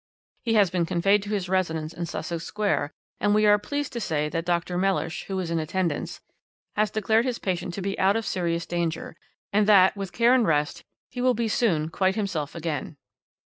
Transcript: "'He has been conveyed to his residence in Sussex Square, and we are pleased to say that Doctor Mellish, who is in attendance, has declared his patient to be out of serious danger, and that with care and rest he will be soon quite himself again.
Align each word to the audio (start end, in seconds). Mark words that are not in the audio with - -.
"'He 0.41 0.55
has 0.55 0.71
been 0.71 0.87
conveyed 0.87 1.21
to 1.21 1.29
his 1.29 1.47
residence 1.47 1.93
in 1.93 2.07
Sussex 2.07 2.43
Square, 2.43 2.91
and 3.19 3.35
we 3.35 3.45
are 3.45 3.59
pleased 3.59 3.93
to 3.93 4.01
say 4.01 4.29
that 4.29 4.45
Doctor 4.45 4.75
Mellish, 4.75 5.25
who 5.25 5.37
is 5.37 5.51
in 5.51 5.59
attendance, 5.59 6.21
has 6.75 6.89
declared 6.89 7.23
his 7.25 7.37
patient 7.37 7.75
to 7.75 7.83
be 7.83 7.99
out 7.99 8.15
of 8.15 8.25
serious 8.25 8.65
danger, 8.65 9.15
and 9.53 9.67
that 9.67 9.95
with 9.95 10.11
care 10.11 10.33
and 10.33 10.47
rest 10.47 10.83
he 11.11 11.21
will 11.21 11.35
be 11.35 11.47
soon 11.47 11.89
quite 11.89 12.15
himself 12.15 12.55
again. 12.55 12.97